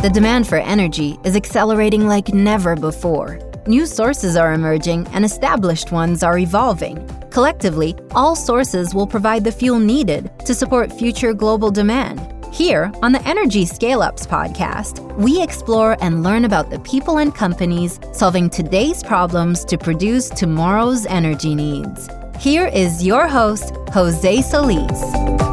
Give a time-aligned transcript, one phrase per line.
[0.00, 3.40] The demand for energy is accelerating like never before.
[3.66, 7.04] New sources are emerging and established ones are evolving.
[7.30, 12.32] Collectively, all sources will provide the fuel needed to support future global demand.
[12.54, 17.34] Here, on the Energy Scale Ups podcast, we explore and learn about the people and
[17.34, 22.08] companies solving today's problems to produce tomorrow's energy needs.
[22.38, 25.47] Here is your host, Jose Solis.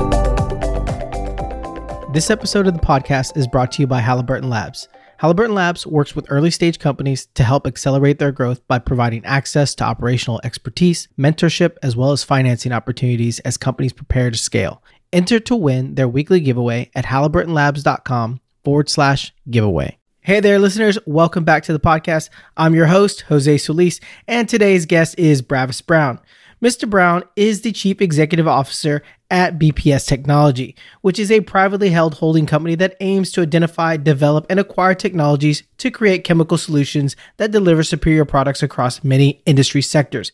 [2.15, 4.87] This episode of the podcast is brought to you by Halliburton Labs.
[5.17, 9.75] Halliburton Labs works with early stage companies to help accelerate their growth by providing access
[9.75, 14.81] to operational expertise, mentorship, as well as financing opportunities as companies prepare to scale.
[15.11, 19.97] Enter to win their weekly giveaway at halliburtonlabs.com forward slash giveaway.
[20.21, 20.97] Hey there, listeners.
[21.05, 22.29] Welcome back to the podcast.
[22.55, 26.21] I'm your host, Jose Solis, and today's guest is Bravis Brown.
[26.61, 26.89] Mr.
[26.89, 32.45] Brown is the Chief Executive Officer at BPS Technology, which is a privately held holding
[32.45, 37.83] company that aims to identify, develop, and acquire technologies to create chemical solutions that deliver
[37.83, 40.31] superior products across many industry sectors.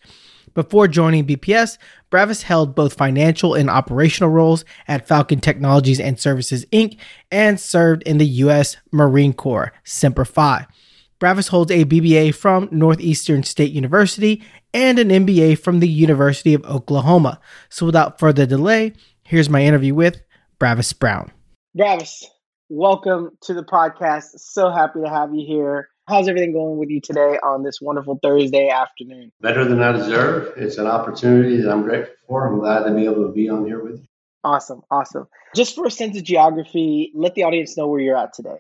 [0.53, 1.77] Before joining BPS,
[2.09, 6.97] Bravis held both financial and operational roles at Falcon Technologies and Services Inc.
[7.31, 8.77] and served in the U.S.
[8.92, 10.67] Marine Corps, Semper Fi.
[11.22, 16.66] Bravis holds a BBA from Northeastern State University and an MBA from the University of
[16.66, 17.39] Oklahoma.
[17.69, 20.19] So without further delay, here's my interview with
[20.58, 21.31] Bravis Brown.
[21.75, 22.27] Bravis,
[22.69, 24.30] welcome to the podcast.
[24.38, 25.89] So happy to have you here.
[26.08, 29.31] How's everything going with you today on this wonderful Thursday afternoon?
[29.42, 30.53] Better than I deserve.
[30.58, 32.47] It's an opportunity that I'm grateful for.
[32.47, 34.08] I'm glad to be able to be on here with you.
[34.44, 35.27] Awesome, awesome.
[35.55, 38.58] Just for a sense of geography, let the audience know where you're at today.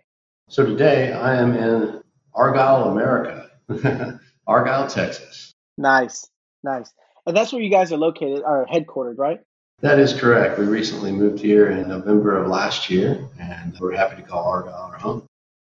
[0.47, 3.49] So today I am in Argyle, America,
[4.47, 5.53] Argyle, Texas.
[5.77, 6.29] Nice,
[6.63, 6.91] nice.
[7.25, 9.39] And that's where you guys are located, are headquartered, right?
[9.81, 10.59] That is correct.
[10.59, 14.91] We recently moved here in November of last year, and we're happy to call Argyle
[14.91, 15.25] our home.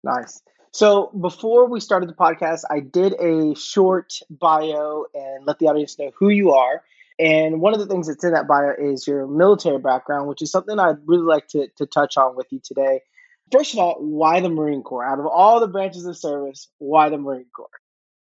[0.04, 0.42] Nice.
[0.72, 5.98] So before we started the podcast, I did a short bio and let the audience
[5.98, 6.84] know who you are.
[7.20, 10.52] And one of the things that's in that bio is your military background, which is
[10.52, 13.02] something I'd really like to, to touch on with you today.
[13.52, 15.06] First of all, why the Marine Corps?
[15.06, 17.69] Out of all the branches of service, why the Marine Corps?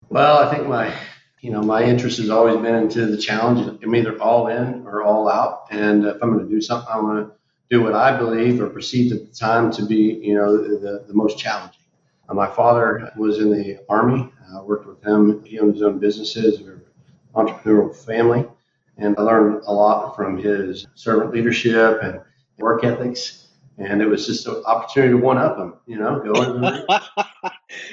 [0.08, 0.92] Well, I think my
[1.40, 3.80] you know my interest has always been into the challenge.
[3.82, 7.00] I'm either all in or all out, and if I'm going to do something, I
[7.00, 7.34] want to
[7.70, 11.14] do what I believe or perceived at the time to be you know the, the
[11.14, 11.80] most challenging.
[12.28, 14.30] Uh, my father was in the Army.
[14.54, 15.44] I worked with him.
[15.44, 16.60] He owned his own businesses.
[16.60, 16.82] We are an
[17.34, 18.46] entrepreneurial family.
[18.96, 22.20] And I learned a lot from his servant leadership and
[22.58, 23.39] work ethics.
[23.80, 26.86] And it was just an opportunity to one up him, you know, go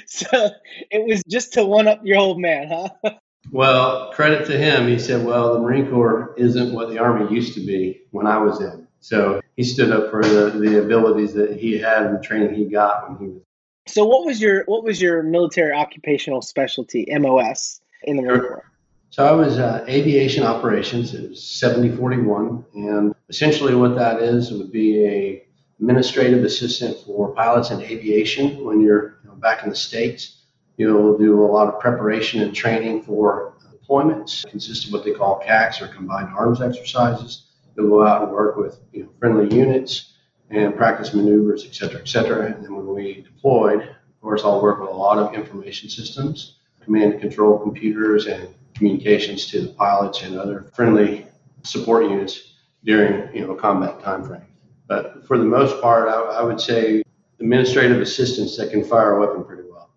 [0.06, 0.50] So
[0.92, 3.12] it was just to one up your old man, huh?
[3.52, 4.88] well, credit to him.
[4.88, 8.38] He said, well, the Marine Corps isn't what the Army used to be when I
[8.38, 8.88] was in.
[9.00, 12.66] So he stood up for the, the abilities that he had and the training he
[12.66, 13.42] got when he was
[13.88, 18.72] so what was your what was your military occupational specialty MOS in the Marine Corps?
[19.10, 21.14] So I was uh, aviation operations.
[21.14, 25.47] It was 7041, and essentially what that is would be a
[25.80, 28.64] administrative assistant for pilots in aviation.
[28.64, 30.46] When you're you know, back in the states,
[30.78, 33.54] you'll do a lot of preparation and training for
[33.88, 34.46] deployments.
[34.46, 37.46] It consists of what they call CAXs or combined arms exercises.
[37.76, 40.14] You'll go out and work with you know, friendly units
[40.50, 42.46] and practice maneuvers, et cetera, et cetera.
[42.46, 46.58] And then when we deployed, of course, I'll work with a lot of information systems,
[46.84, 51.28] command and control computers, and communications to the pilots and other friendly
[51.64, 54.47] support units during you know combat time frame.
[54.88, 57.04] But for the most part, I, I would say
[57.40, 59.90] administrative assistants that can fire a weapon pretty well.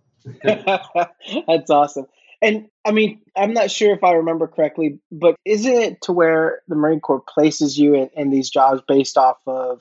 [1.47, 2.07] That's awesome.
[2.43, 6.63] And I mean, I'm not sure if I remember correctly, but isn't it to where
[6.69, 9.81] the Marine Corps places you in, in these jobs based off of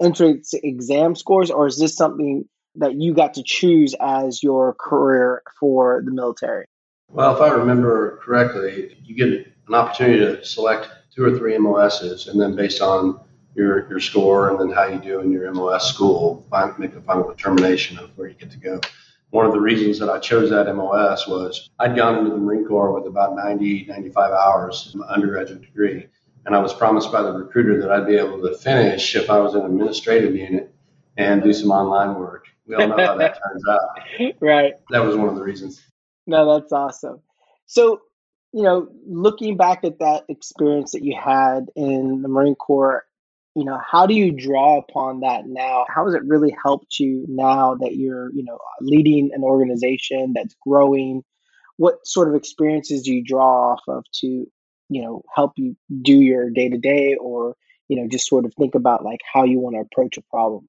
[0.00, 5.42] entrance exam scores, or is this something that you got to choose as your career
[5.58, 6.66] for the military?
[7.08, 12.28] Well, if I remember correctly, you get an opportunity to select two or three MOSs,
[12.28, 13.20] and then based on
[13.54, 16.46] your, your score and then how you do in your MOS school,
[16.78, 18.80] make a final determination of where you get to go.
[19.30, 22.64] One of the reasons that I chose that MOS was I'd gone into the Marine
[22.64, 26.08] Corps with about 90, 95 hours in my undergraduate degree.
[26.46, 29.38] And I was promised by the recruiter that I'd be able to finish if I
[29.38, 30.74] was an administrative unit
[31.16, 32.46] and do some online work.
[32.66, 34.34] We all know how that turns out.
[34.40, 34.74] Right.
[34.90, 35.82] That was one of the reasons.
[36.26, 37.20] No, that's awesome.
[37.66, 38.00] So,
[38.52, 43.04] you know, looking back at that experience that you had in the Marine Corps,
[43.54, 45.84] you know, how do you draw upon that now?
[45.94, 50.54] How has it really helped you now that you're, you know, leading an organization that's
[50.64, 51.22] growing?
[51.76, 54.46] What sort of experiences do you draw off of to
[54.90, 57.54] you know help you do your day to day or
[57.88, 60.68] you know just sort of think about like how you want to approach a problem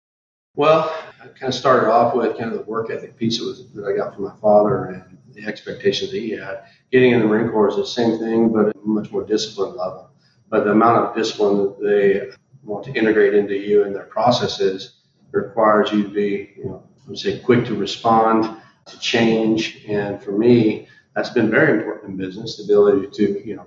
[0.56, 3.98] Well, I kind of started off with kind of the work ethic piece that, I
[3.98, 6.63] got from my father and the expectations that he had.
[6.92, 10.10] Getting in the Marine Corps is the same thing, but a much more disciplined level.
[10.50, 15.02] But the amount of discipline that they want to integrate into you and their processes
[15.31, 19.86] requires you to be, you know, I would say quick to respond, to change.
[19.88, 23.66] And for me, that's been very important in business, the ability to, you know,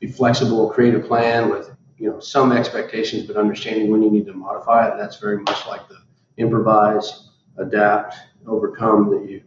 [0.00, 4.26] be flexible, create a plan with, you know, some expectations, but understanding when you need
[4.26, 4.96] to modify it.
[4.98, 5.98] That's very much like the
[6.36, 9.42] improvise, adapt, overcome that you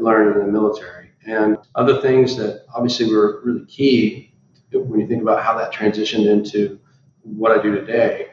[0.00, 1.10] learn in the military.
[1.26, 4.34] And other things that obviously were really key
[4.72, 6.78] when you think about how that transitioned into
[7.22, 8.25] what I do today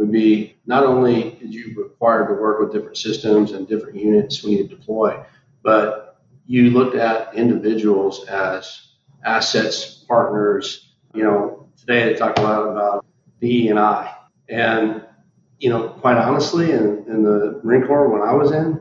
[0.00, 4.42] would be not only did you require to work with different systems and different units
[4.42, 5.22] when you deploy,
[5.62, 8.92] but you looked at individuals as
[9.24, 10.94] assets, partners.
[11.14, 13.04] You know, today they talk a lot about
[13.40, 14.14] the E and I.
[14.48, 15.04] And,
[15.58, 18.80] you know, quite honestly, in, in the Marine Corps when I was in,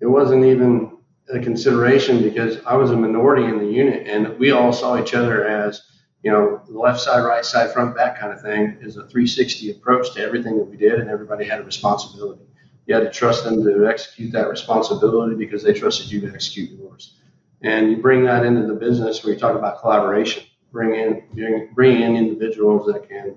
[0.00, 0.98] it wasn't even
[1.32, 5.14] a consideration because I was a minority in the unit and we all saw each
[5.14, 5.82] other as
[6.28, 10.12] you know, left side, right side, front, back kind of thing is a 360 approach
[10.12, 12.42] to everything that we did, and everybody had a responsibility.
[12.84, 16.78] You had to trust them to execute that responsibility because they trusted you to execute
[16.78, 17.14] yours.
[17.62, 21.70] And you bring that into the business where you talk about collaboration, bring in bring,
[21.72, 23.34] bring in individuals that can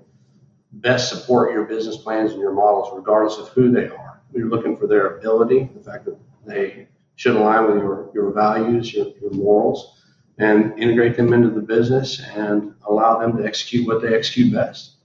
[0.72, 4.20] best support your business plans and your models, regardless of who they are.
[4.34, 8.92] You're looking for their ability, the fact that they should align with your, your values,
[8.92, 10.01] your, your morals
[10.38, 14.96] and integrate them into the business and allow them to execute what they execute best.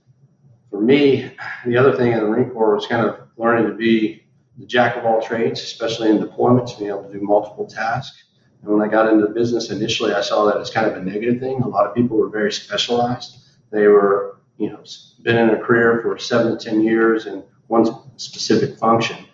[0.70, 1.30] For me,
[1.66, 4.24] the other thing in the Marine Corps was kind of learning to be
[4.58, 8.24] the jack of all trades, especially in deployments, being able to do multiple tasks.
[8.62, 11.02] And when I got into the business initially, I saw that as kind of a
[11.02, 11.62] negative thing.
[11.62, 13.38] A lot of people were very specialized.
[13.70, 14.82] They were, you know,
[15.22, 17.86] been in a career for seven to 10 years in one
[18.18, 19.24] specific function.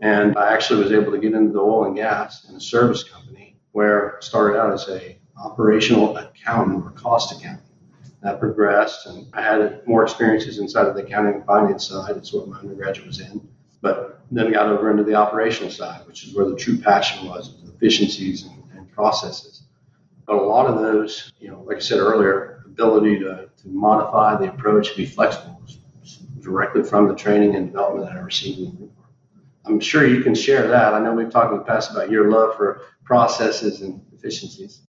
[0.00, 3.02] And I actually was able to get into the oil and gas in a service
[3.02, 7.62] company where I started out as a operational accountant or cost accounting.
[8.22, 12.16] That progressed, and I had more experiences inside of the accounting and finance side.
[12.16, 13.46] It's what my undergraduate was in.
[13.82, 17.54] But then got over into the operational side, which is where the true passion was,
[17.68, 19.62] efficiencies and, and processes.
[20.26, 24.36] But a lot of those, you know, like I said earlier, ability to, to modify
[24.36, 25.60] the approach, be flexible,
[26.40, 28.80] directly from the training and development that I received.
[29.64, 30.94] I'm sure you can share that.
[30.94, 34.85] I know we've talked in the past about your love for processes and efficiencies.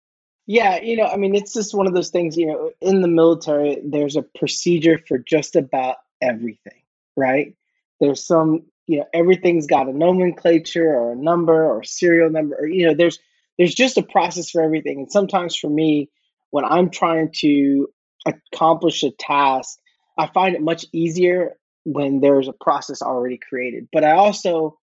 [0.50, 3.08] Yeah, you know, I mean, it's just one of those things, you know, in the
[3.08, 6.80] military, there's a procedure for just about everything,
[7.18, 7.54] right?
[8.00, 12.56] There's some, you know, everything's got a nomenclature or a number or a serial number,
[12.56, 13.18] or, you know, there's,
[13.58, 15.00] there's just a process for everything.
[15.00, 16.08] And sometimes for me,
[16.48, 17.88] when I'm trying to
[18.24, 19.78] accomplish a task,
[20.16, 23.88] I find it much easier when there's a process already created.
[23.92, 24.78] But I also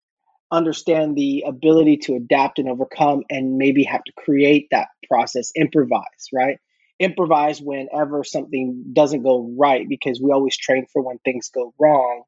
[0.51, 6.29] understand the ability to adapt and overcome and maybe have to create that process, improvise,
[6.33, 6.57] right?
[6.99, 12.23] Improvise whenever something doesn't go right because we always train for when things go wrong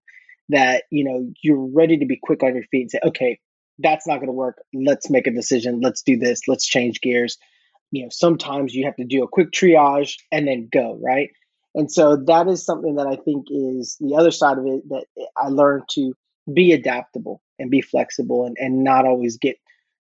[0.50, 3.40] that, you know, you're ready to be quick on your feet and say, okay,
[3.80, 4.58] that's not going to work.
[4.74, 5.82] Let's make a decision.
[5.82, 6.42] Let's do this.
[6.48, 7.38] Let's change gears.
[7.92, 11.30] You know, sometimes you have to do a quick triage and then go, right?
[11.76, 15.06] And so that is something that I think is the other side of it that
[15.38, 16.14] I learned to
[16.52, 19.58] be adaptable and be flexible and, and not always get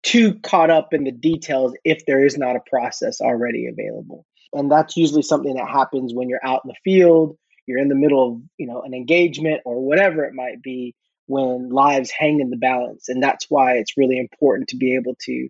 [0.02, 4.26] too caught up in the details if there is not a process already available.
[4.52, 7.94] And that's usually something that happens when you're out in the field, you're in the
[7.94, 10.94] middle of, you know, an engagement or whatever it might be
[11.26, 13.08] when lives hang in the balance.
[13.08, 15.48] And that's why it's really important to be able to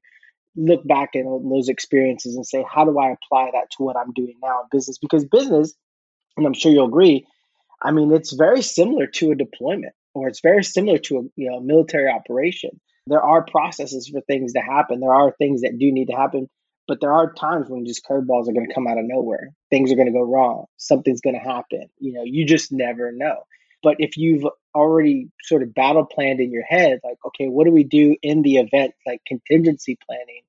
[0.57, 4.13] look back at those experiences and say, how do I apply that to what I'm
[4.13, 4.99] doing now in business?
[4.99, 5.75] Because business,
[6.37, 7.27] and I'm sure you'll agree,
[7.83, 11.51] I mean, it's very similar to a deployment or it's very similar to a you
[11.51, 12.81] know, military operation.
[13.07, 15.01] There are processes for things to happen.
[15.01, 16.49] There are things that do need to happen,
[16.89, 19.51] but there are times when just curveballs are going to come out of nowhere.
[19.69, 20.65] Things are going to go wrong.
[20.79, 21.91] Something's going to happen.
[21.99, 23.43] You know, you just never know.
[23.83, 27.71] But if you've already sort of battle planned in your head, like, okay, what do
[27.71, 30.43] we do in the event, like contingency planning?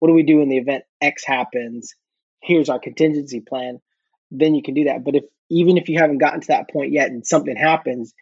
[0.00, 1.94] What do we do in the event X happens?
[2.42, 3.80] Here's our contingency plan.
[4.30, 5.02] Then you can do that.
[5.02, 8.12] But if even if you haven't gotten to that point yet and something happens,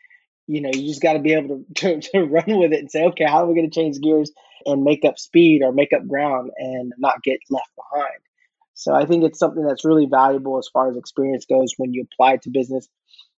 [0.46, 2.90] you know, you just got to be able to, to, to run with it and
[2.90, 4.32] say, okay, how are we going to change gears
[4.66, 8.18] and make up speed or make up ground and not get left behind?
[8.74, 12.06] So I think it's something that's really valuable as far as experience goes when you
[12.12, 12.88] apply to business.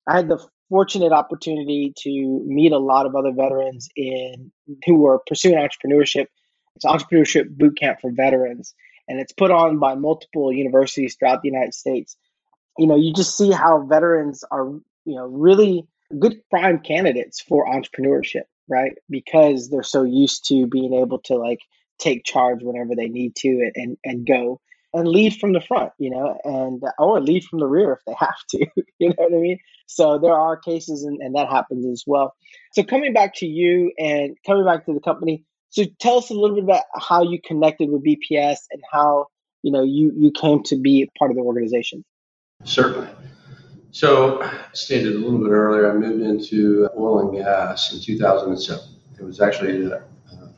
[0.06, 4.52] I had the fortunate opportunity to meet a lot of other veterans in
[4.87, 6.26] who were pursuing entrepreneurship.
[6.76, 8.75] It's entrepreneurship boot camp for veterans,
[9.08, 12.16] and it's put on by multiple universities throughout the United States.
[12.78, 14.66] You know, you just see how veterans are,
[15.04, 15.87] you know, really
[16.18, 18.44] good prime candidates for entrepreneurship.
[18.68, 18.92] right?
[19.11, 21.61] Because they're so used to being able to like
[21.99, 24.61] take charge whenever they need to and and go
[24.94, 27.99] and lead from the front, you know, and oh, or lead from the rear if
[28.06, 28.58] they have to,
[28.99, 29.58] you know what I mean?
[29.87, 32.34] So there are cases and, and that happens as well.
[32.73, 36.34] So coming back to you and coming back to the company, so tell us a
[36.34, 39.26] little bit about how you connected with BPS and how
[39.62, 42.04] you know you you came to be part of the organization.
[42.62, 43.08] Certainly.
[43.94, 48.82] So, stated a little bit earlier, I moved into oil and gas in 2007.
[49.20, 50.52] It was actually a, a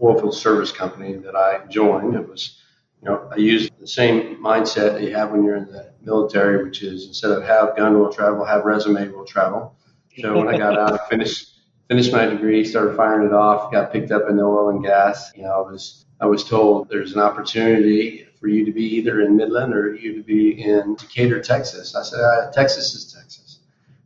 [0.00, 2.14] oil field service company that I joined.
[2.14, 2.62] It was
[3.02, 6.62] you know, I used the same mindset that you have when you're in the military,
[6.62, 9.74] which is instead of have gun will travel, have resume will travel.
[10.16, 11.54] So when I got out, I finished
[11.88, 15.32] finished my degree, started firing it off, got picked up in the oil and gas.
[15.34, 19.22] You know, I was I was told there's an opportunity for you to be either
[19.22, 21.94] in Midland or you to be in Decatur, Texas.
[21.94, 23.58] I said, uh, Texas is Texas.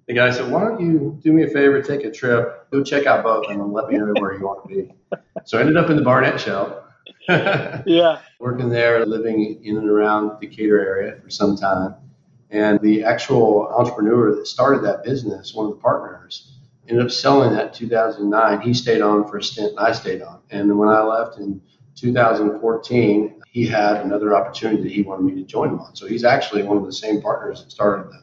[0.06, 3.06] The guy said, why don't you do me a favor, take a trip, go check
[3.06, 4.92] out both, and let me know where you want to be.
[5.44, 6.84] So I ended up in the Barnett Shale.
[7.28, 8.20] yeah.
[8.40, 11.94] Working there, living in and around Decatur area for some time.
[12.50, 16.52] And the actual entrepreneur that started that business, one of the partners,
[16.88, 18.60] ended up selling that in 2009.
[18.60, 20.40] He stayed on for a stint and I stayed on.
[20.50, 21.62] And when I left in
[21.94, 25.94] 2014, he had another opportunity that he wanted me to join him on.
[25.94, 28.22] So he's actually one of the same partners that started the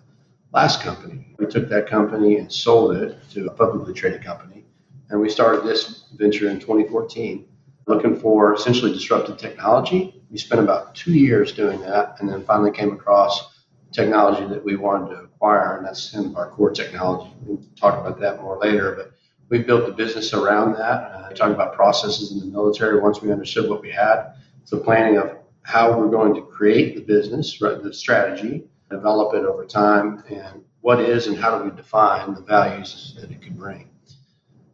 [0.51, 1.35] last company.
[1.37, 4.65] We took that company and sold it to a publicly traded company.
[5.11, 7.45] And we started this venture in 2014
[7.85, 10.23] looking for essentially disruptive technology.
[10.31, 14.75] We spent about two years doing that and then finally came across technology that we
[14.75, 17.31] wanted to acquire, and that's in our core technology.
[17.43, 19.11] We'll talk about that more later, but
[19.49, 21.11] we built the business around that.
[21.11, 24.33] Uh, talk about processes in the military once we understood what we had.
[24.69, 29.65] The planning of how we're going to create the business, the strategy, develop it over
[29.65, 33.89] time, and what is and how do we define the values that it could bring.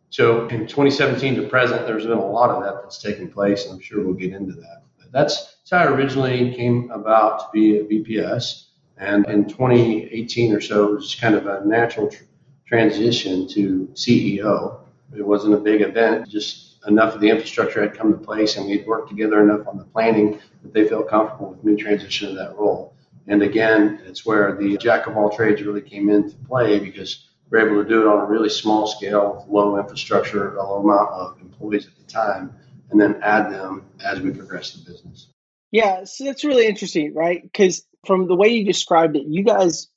[0.09, 3.73] So in 2017 to present, there's been a lot of that that's taken place, and
[3.73, 4.83] I'm sure we'll get into that.
[4.97, 8.67] But that's, that's how I originally came about to be a BPS.
[8.97, 12.23] And in 2018 or so, it was kind of a natural tr-
[12.65, 14.79] transition to CEO.
[15.17, 18.67] It wasn't a big event, just enough of the infrastructure had come to place, and
[18.67, 22.35] we'd worked together enough on the planning that they felt comfortable with me transitioning to
[22.35, 22.93] that role.
[23.27, 27.67] And again, it's where the jack of all trades really came into play because we're
[27.67, 31.09] able to do it on a really small scale with low infrastructure, a low amount
[31.11, 32.55] of employees at the time,
[32.91, 35.27] and then add them as we progress the business.
[35.71, 37.41] Yeah, so that's really interesting, right?
[37.41, 39.87] Because from the way you described it, you guys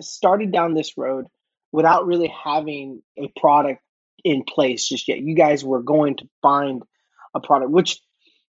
[0.00, 1.26] started down this road
[1.72, 3.82] without really having a product
[4.24, 5.18] in place just yet.
[5.20, 6.82] You guys were going to find
[7.34, 8.00] a product, which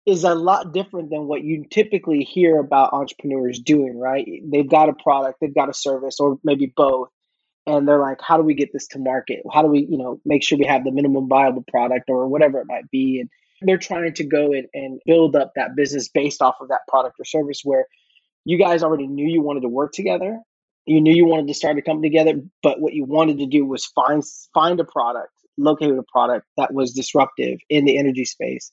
[0.06, 4.26] is a lot different than what you typically hear about entrepreneurs doing, right?
[4.44, 7.08] They've got a product, they've got a service, or maybe both,
[7.66, 9.40] and they're like, how do we get this to market?
[9.52, 12.58] How do we, you know, make sure we have the minimum viable product or whatever
[12.58, 13.20] it might be?
[13.20, 13.28] And
[13.68, 17.16] they're trying to go and, and build up that business based off of that product
[17.18, 17.87] or service where
[18.44, 20.38] you guys already knew you wanted to work together.
[20.87, 23.66] You knew you wanted to start a company together, but what you wanted to do
[23.66, 28.70] was find find a product, locate a product that was disruptive in the energy space.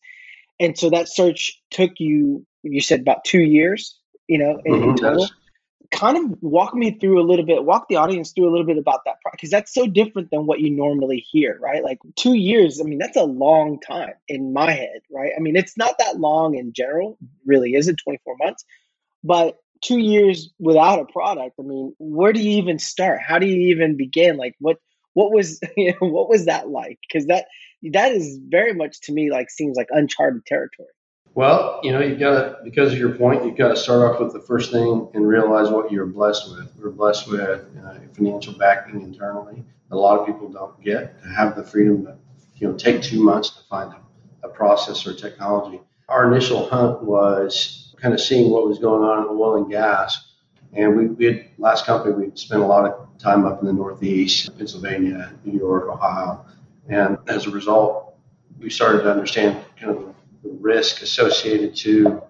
[0.60, 4.90] And so that search took you, you said about two years, you know, in, mm-hmm,
[4.92, 5.28] in total
[5.92, 8.78] kind of walk me through a little bit, walk the audience through a little bit
[8.78, 9.38] about that product.
[9.38, 11.84] because that's so different than what you normally hear, right?
[11.84, 15.32] Like two years, I mean, that's a long time in my head, right?
[15.36, 18.66] I mean, it's not that long in general, really, is it 24 months?
[19.24, 23.22] But two years without a product, I mean, where do you even start?
[23.26, 24.38] How do you even begin?
[24.38, 24.78] Like, what
[25.16, 27.00] what was you know what was that like?
[27.02, 27.48] Because that
[27.92, 30.90] that is very much to me like seems like uncharted territory.
[31.34, 34.22] Well, you know, you've got to, because of your point, you've got to start off
[34.22, 36.72] with the first thing and realize what you're blessed with.
[36.78, 39.66] We're blessed with uh, financial backing internally.
[39.92, 42.18] A lot of people don't get to have the freedom to,
[42.56, 45.82] you know, take two months to find a, a process or technology.
[46.08, 50.25] Our initial hunt was kind of seeing what was going on in oil and gas.
[50.76, 53.74] And we, we had, last company, we spent a lot of time up in the
[53.74, 56.46] Northeast, Pennsylvania, New York, Ohio.
[56.90, 58.16] And as a result,
[58.60, 62.22] we started to understand kind of the risk associated to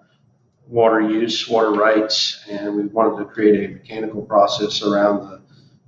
[0.68, 5.42] water use, water rights, and we wanted to create a mechanical process around the,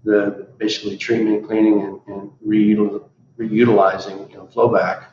[0.03, 3.09] the basically treatment, cleaning, and, and reutil,
[3.39, 5.05] reutilizing you know, flowback.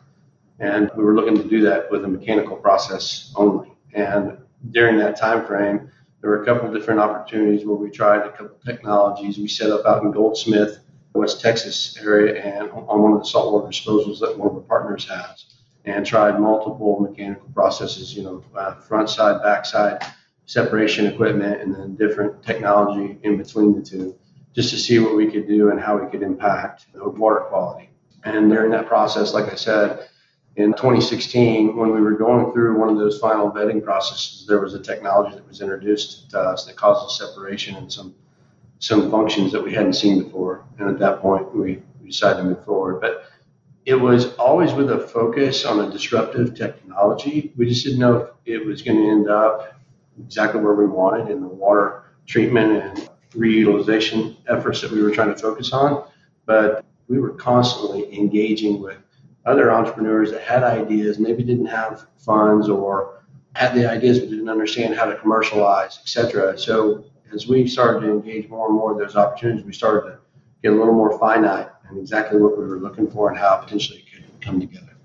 [0.61, 3.73] And we were looking to do that with a mechanical process only.
[3.95, 4.39] And
[4.71, 5.91] during that time frame,
[6.25, 9.37] there were a couple different opportunities where we tried a couple technologies.
[9.37, 10.79] We set up out in Goldsmith,
[11.13, 15.07] West Texas area, and on one of the saltwater disposals that one of our partners
[15.07, 15.45] has
[15.85, 20.03] and tried multiple mechanical processes, you know, uh, front side, back side,
[20.47, 24.17] separation equipment, and then different technology in between the two,
[24.55, 27.91] just to see what we could do and how we could impact the water quality.
[28.25, 30.09] And during that process, like I said,
[30.57, 34.75] in 2016, when we were going through one of those final vetting processes, there was
[34.75, 38.15] a technology that was introduced to us that caused a separation in some
[38.79, 40.65] some functions that we hadn't seen before.
[40.79, 43.01] And at that point, we, we decided to move forward.
[43.01, 43.25] But
[43.87, 47.53] it was always with a focus on a disruptive technology.
[47.57, 49.81] We just didn't know if it was going to end up
[50.23, 55.35] exactly where we wanted in the water treatment and reutilization efforts that we were trying
[55.35, 56.07] to focus on.
[56.45, 58.99] But we were constantly engaging with
[59.47, 63.23] other entrepreneurs that had ideas, maybe didn't have funds or
[63.55, 66.59] had the ideas but didn't understand how to commercialize, etc.
[66.59, 70.19] So as we started to engage more and more of those opportunities, we started to
[70.63, 73.99] get a little more finite and exactly what we were looking for and how potentially
[73.99, 74.97] it could come together.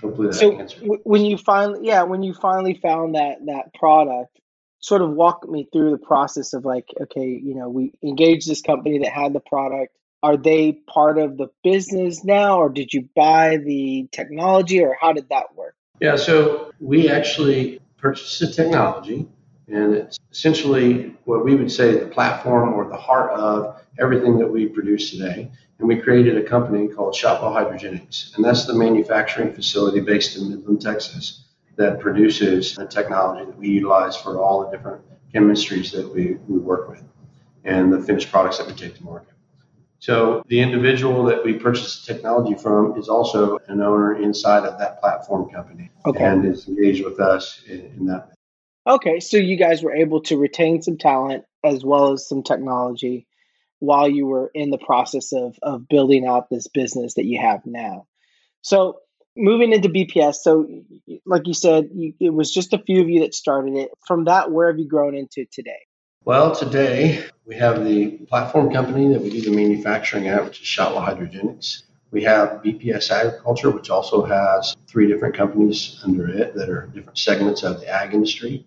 [0.00, 4.38] Hopefully that so w- when you finally, yeah, when you finally found that that product,
[4.80, 8.62] sort of walk me through the process of like, okay, you know, we engaged this
[8.62, 9.94] company that had the product.
[10.22, 15.12] Are they part of the business now, or did you buy the technology, or how
[15.12, 15.74] did that work?
[16.00, 19.28] Yeah, so we actually purchased the technology
[19.72, 24.48] and it's essentially what we would say the platform or the heart of everything that
[24.48, 25.50] we produce today.
[25.78, 28.34] And we created a company called Shotwell Hydrogenics.
[28.36, 31.44] And that's the manufacturing facility based in Midland, Texas,
[31.76, 36.58] that produces the technology that we utilize for all the different chemistries that we, we
[36.58, 37.02] work with
[37.64, 39.34] and the finished products that we take to market.
[40.00, 44.78] So the individual that we purchased the technology from is also an owner inside of
[44.78, 46.24] that platform company okay.
[46.24, 48.32] and is engaged with us in, in that
[48.86, 53.26] Okay, so you guys were able to retain some talent as well as some technology
[53.78, 57.60] while you were in the process of of building out this business that you have
[57.66, 58.06] now.
[58.62, 59.00] So
[59.36, 60.66] moving into BPS, so
[61.26, 63.90] like you said, you, it was just a few of you that started it.
[64.06, 65.80] From that, where have you grown into today?
[66.26, 70.66] Well, today we have the platform company that we do the manufacturing at, which is
[70.66, 71.84] Shotwell Hydrogenics.
[72.10, 77.16] We have BPS Agriculture, which also has three different companies under it that are different
[77.16, 78.66] segments of the ag industry.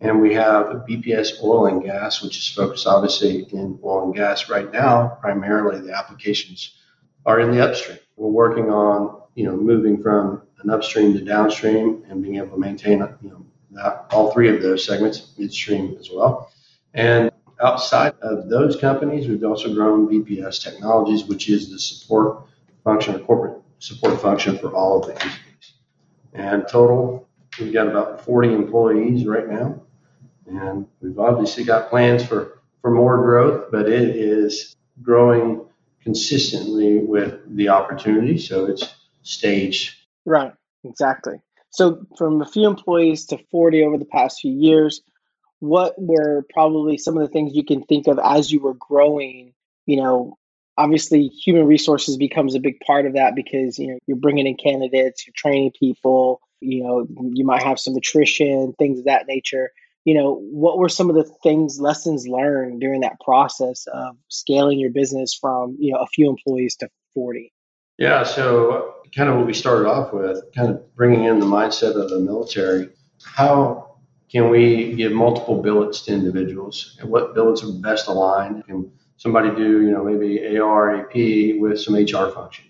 [0.00, 4.48] And we have BPS Oil and Gas, which is focused obviously in oil and gas
[4.48, 5.18] right now.
[5.20, 6.74] Primarily, the applications
[7.26, 7.98] are in the upstream.
[8.16, 12.58] We're working on, you know, moving from an upstream to downstream and being able to
[12.58, 16.50] maintain, you know, that, all three of those segments, midstream as well.
[16.94, 17.30] And
[17.60, 22.46] outside of those companies, we've also grown BPS Technologies, which is the support
[22.84, 25.72] function, a corporate support function for all of the entities.
[26.32, 27.28] And total,
[27.58, 29.82] we've got about 40 employees right now.
[30.46, 35.64] And we've obviously got plans for, for more growth, but it is growing
[36.02, 38.38] consistently with the opportunity.
[38.38, 39.96] So it's staged.
[40.26, 40.52] Right,
[40.84, 41.40] exactly.
[41.70, 45.02] So from a few employees to 40 over the past few years,
[45.64, 49.54] what were probably some of the things you can think of as you were growing,
[49.86, 50.36] you know,
[50.76, 54.56] obviously human resources becomes a big part of that because you know you're bringing in
[54.56, 59.70] candidates you're training people you know you might have some attrition things of that nature.
[60.04, 64.78] You know what were some of the things lessons learned during that process of scaling
[64.78, 67.52] your business from you know a few employees to 40
[67.96, 71.94] yeah so kind of what we started off with kind of bringing in the mindset
[71.98, 72.90] of the military
[73.22, 73.83] how
[74.30, 79.50] can we give multiple billets to individuals and what billets are best aligned can somebody
[79.54, 81.14] do, you know, maybe AR, AP
[81.60, 82.66] with some HR function.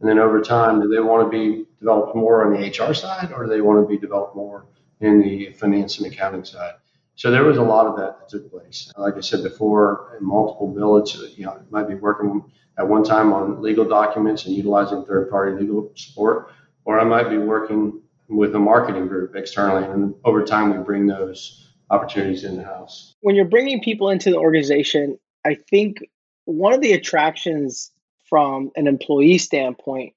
[0.00, 3.32] And then over time, do they want to be developed more on the HR side
[3.32, 4.66] or do they want to be developed more
[5.00, 6.74] in the finance and accounting side?
[7.16, 8.90] So there was a lot of that that took place.
[8.96, 12.42] Like I said before, multiple billets, you know, might be working
[12.78, 16.50] at one time on legal documents and utilizing third party legal support,
[16.86, 17.99] or I might be working
[18.30, 19.86] with a marketing group externally.
[19.86, 23.14] And over time, we bring those opportunities in the house.
[23.20, 25.98] When you're bringing people into the organization, I think
[26.44, 27.90] one of the attractions
[28.28, 30.14] from an employee standpoint,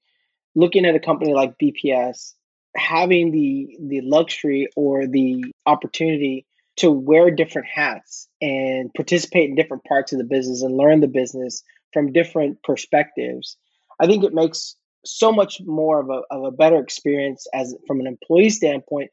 [0.55, 2.33] looking at a company like BPS,
[2.75, 6.45] having the the luxury or the opportunity
[6.75, 11.07] to wear different hats and participate in different parts of the business and learn the
[11.07, 13.57] business from different perspectives,
[13.99, 17.99] I think it makes so much more of a, of a better experience as from
[17.99, 19.11] an employee standpoint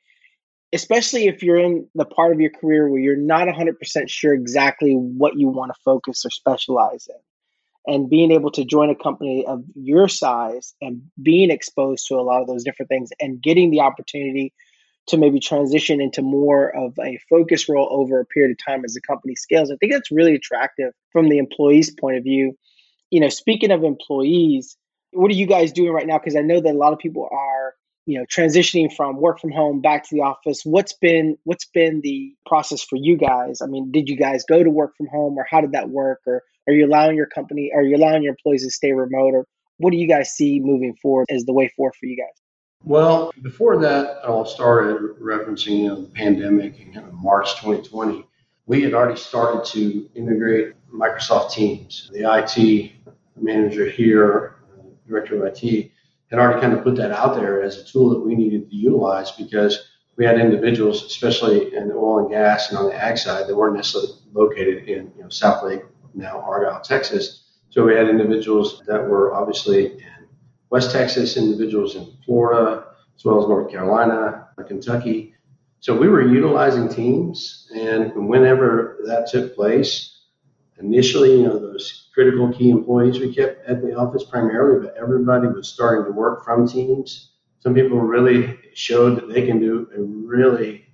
[0.72, 3.74] especially if you're in the part of your career where you're not 100%
[4.08, 7.92] sure exactly what you want to focus or specialize in.
[7.92, 12.22] And being able to join a company of your size and being exposed to a
[12.22, 14.52] lot of those different things and getting the opportunity
[15.06, 18.92] to maybe transition into more of a focus role over a period of time as
[18.92, 22.54] the company scales i think that's really attractive from the employee's point of view.
[23.10, 24.76] You know speaking of employees
[25.12, 26.18] what are you guys doing right now?
[26.18, 27.74] Because i know that a lot of people are
[28.06, 30.62] you know transitioning from work from home back to the office.
[30.64, 33.60] What's been what's been the process for you guys?
[33.62, 36.20] I mean did you guys go to work from home or how did that work?
[36.26, 39.34] Or are you allowing your company are you allowing your employees to stay remote?
[39.34, 39.46] Or
[39.78, 42.34] what do you guys see moving forward as the way forward for you guys?
[42.82, 48.26] Well, before that all started, referencing you know, the pandemic in kind of March 2020,
[48.66, 52.10] we had already started to integrate Microsoft Teams.
[52.12, 52.92] The IT
[53.36, 54.56] manager here,
[55.10, 55.90] director of IT,
[56.30, 58.76] had already kind of put that out there as a tool that we needed to
[58.76, 63.48] utilize because we had individuals, especially in oil and gas and on the ag side,
[63.48, 67.44] that weren't necessarily located in you know, Southlake, now Argyle, Texas.
[67.70, 70.26] So we had individuals that were obviously in
[70.70, 72.84] West Texas, individuals in Florida,
[73.16, 75.34] as well as North Carolina, Kentucky.
[75.80, 80.19] So we were utilizing teams, and whenever that took place,
[80.80, 85.46] initially, you know, those critical key employees we kept at the office primarily, but everybody
[85.46, 87.32] was starting to work from teams.
[87.60, 90.86] Some people really showed that they can do a really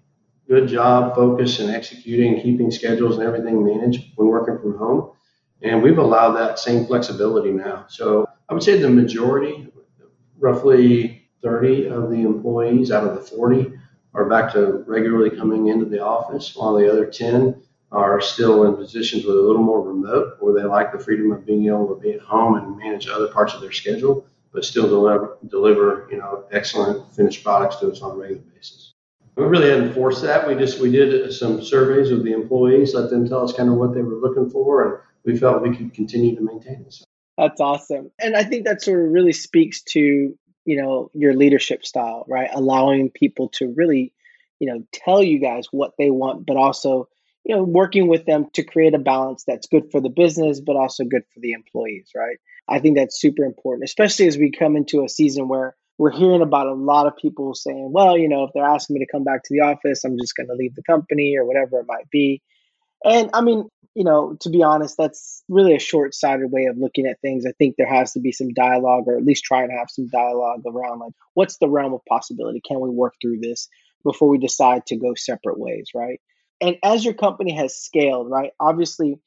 [0.49, 5.12] good job focus and executing, keeping schedules and everything managed when working from home.
[5.62, 7.87] And we've allowed that same flexibility now.
[7.88, 9.68] So I would say the majority,
[10.38, 13.72] roughly 30 of the employees out of the 40,
[14.14, 17.62] are back to regularly coming into the office, while the other 10
[17.96, 21.46] are still in positions with a little more remote, where they like the freedom of
[21.46, 24.87] being able to be at home and manage other parts of their schedule, but still
[24.87, 28.92] deliver, deliver you know, excellent finished products to us on a regular basis.
[29.35, 30.46] We really hadn't forced that.
[30.46, 33.68] We just we did uh, some surveys with the employees, let them tell us kind
[33.68, 37.02] of what they were looking for, and we felt we could continue to maintain it.
[37.38, 41.85] That's awesome, and I think that sort of really speaks to you know your leadership
[41.87, 42.50] style, right?
[42.52, 44.12] Allowing people to really
[44.59, 47.09] you know tell you guys what they want, but also
[47.46, 50.76] you know working with them to create a balance that's good for the business, but
[50.76, 52.38] also good for the employees, right?
[52.68, 56.42] I think that's super important, especially as we come into a season where we're hearing
[56.42, 59.24] about a lot of people saying, well, you know, if they're asking me to come
[59.24, 62.11] back to the office, I'm just going to leave the company or whatever it might
[62.11, 62.42] be.
[63.04, 66.76] And I mean, you know, to be honest, that's really a short sighted way of
[66.76, 67.46] looking at things.
[67.46, 70.09] I think there has to be some dialogue, or at least try and have some
[70.09, 72.61] dialogue around like, what's the realm of possibility?
[72.61, 73.68] Can we work through this
[74.04, 76.20] before we decide to go separate ways, right?
[76.60, 79.20] And as your company has scaled, right, obviously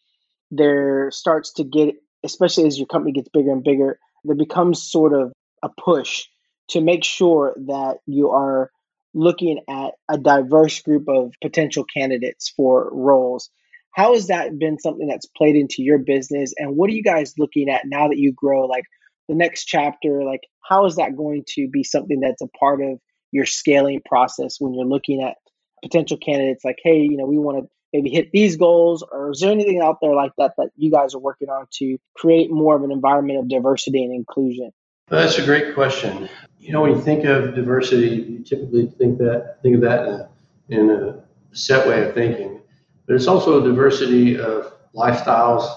[0.51, 5.13] there starts to get, especially as your company gets bigger and bigger, there becomes sort
[5.13, 5.31] of
[5.63, 6.25] a push
[6.69, 8.71] to make sure that you are
[9.13, 13.49] looking at a diverse group of potential candidates for roles.
[13.91, 16.53] How has that been something that's played into your business?
[16.57, 18.65] And what are you guys looking at now that you grow?
[18.65, 18.85] Like
[19.27, 22.99] the next chapter, like how is that going to be something that's a part of
[23.31, 25.37] your scaling process when you're looking at
[25.81, 26.63] potential candidates?
[26.63, 29.81] Like, hey, you know, we want to maybe hit these goals, or is there anything
[29.81, 32.91] out there like that that you guys are working on to create more of an
[32.91, 34.71] environment of diversity and inclusion?
[35.07, 36.29] That's a great question.
[36.59, 40.13] You know, when you think of diversity, you typically think that think of that in
[40.13, 40.29] a,
[40.69, 42.61] in a set way of thinking.
[43.07, 45.67] But it's also a diversity of lifestyles,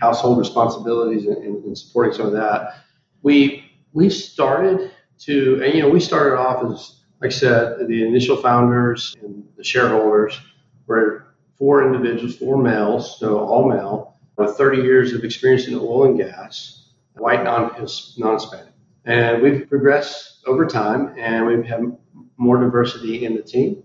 [0.00, 2.74] household responsibilities, and, and supporting some of that.
[3.22, 8.06] We we started to, and you know, we started off as, like I said, the
[8.06, 10.40] initial founders and the shareholders
[10.86, 11.26] were
[11.58, 16.16] four individuals, four males, so all male, with 30 years of experience in oil and
[16.16, 17.72] gas, white non
[18.16, 18.72] non-Hispanic.
[19.04, 21.96] And we've progressed over time and we've had
[22.38, 23.82] more diversity in the team.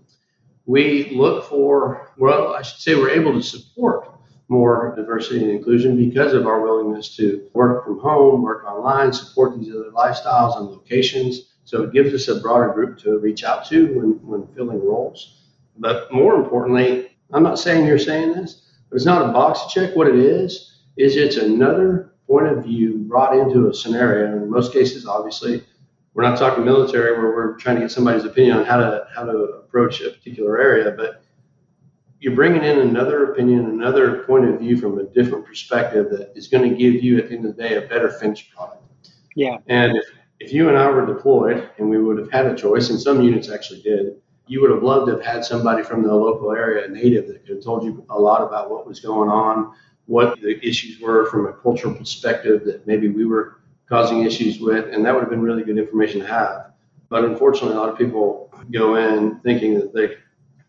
[0.64, 4.10] We look for, well, I should say we're able to support
[4.48, 9.58] more diversity and inclusion because of our willingness to work from home, work online, support
[9.58, 11.55] these other lifestyles and locations.
[11.66, 15.42] So it gives us a broader group to reach out to when, when filling roles.
[15.76, 19.68] But more importantly, I'm not saying you're saying this, but it's not a box to
[19.68, 19.96] check.
[19.96, 24.36] What it is, is it's another point of view brought into a scenario.
[24.36, 25.64] In most cases, obviously,
[26.14, 29.24] we're not talking military where we're trying to get somebody's opinion on how to how
[29.24, 31.24] to approach a particular area, but
[32.20, 36.46] you're bringing in another opinion, another point of view from a different perspective that is
[36.46, 38.82] going to give you, at the end of the day, a better finished product.
[39.34, 39.58] Yeah.
[39.66, 40.04] And if,
[40.40, 43.22] if you and I were deployed and we would have had a choice, and some
[43.22, 46.84] units actually did, you would have loved to have had somebody from the local area,
[46.84, 49.72] a native, that could have told you a lot about what was going on,
[50.06, 54.92] what the issues were from a cultural perspective that maybe we were causing issues with,
[54.92, 56.72] and that would have been really good information to have.
[57.08, 60.16] But unfortunately, a lot of people go in thinking that they,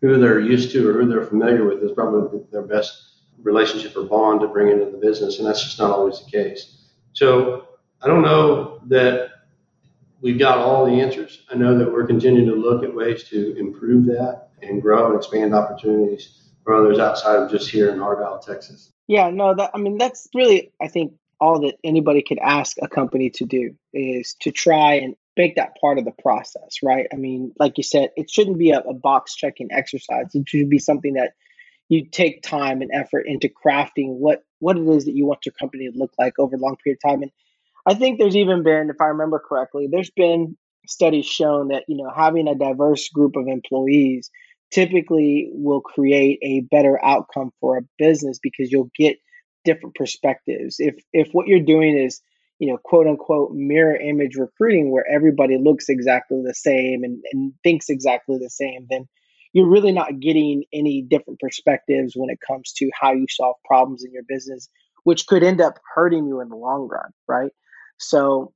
[0.00, 4.04] who they're used to or who they're familiar with is probably their best relationship or
[4.04, 6.78] bond to bring into the business, and that's just not always the case.
[7.12, 7.68] So
[8.02, 9.30] I don't know that
[10.20, 11.42] we've got all the answers.
[11.50, 15.16] I know that we're continuing to look at ways to improve that and grow and
[15.16, 18.90] expand opportunities for others outside of just here in Argyle, Texas.
[19.06, 22.88] Yeah, no, that I mean that's really I think all that anybody could ask a
[22.88, 27.06] company to do is to try and make that part of the process, right?
[27.12, 30.34] I mean, like you said, it shouldn't be a, a box checking exercise.
[30.34, 31.34] It should be something that
[31.88, 35.54] you take time and effort into crafting what what it is that you want your
[35.58, 37.22] company to look like over a long period of time.
[37.22, 37.30] And
[37.88, 41.96] I think there's even been, if I remember correctly, there's been studies shown that you
[41.96, 44.30] know having a diverse group of employees
[44.70, 49.16] typically will create a better outcome for a business because you'll get
[49.64, 50.76] different perspectives.
[50.78, 52.20] If if what you're doing is
[52.58, 57.54] you know quote unquote mirror image recruiting where everybody looks exactly the same and, and
[57.62, 59.08] thinks exactly the same, then
[59.54, 64.04] you're really not getting any different perspectives when it comes to how you solve problems
[64.04, 64.68] in your business,
[65.04, 67.50] which could end up hurting you in the long run, right?
[67.98, 68.52] So